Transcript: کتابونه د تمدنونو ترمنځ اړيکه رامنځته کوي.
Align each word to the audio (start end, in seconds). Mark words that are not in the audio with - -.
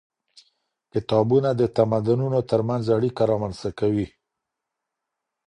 کتابونه 0.93 1.49
د 1.61 1.61
تمدنونو 1.77 2.39
ترمنځ 2.51 2.83
اړيکه 2.95 3.23
رامنځته 3.31 3.69
کوي. 3.79 4.07